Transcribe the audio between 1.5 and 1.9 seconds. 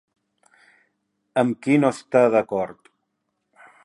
qui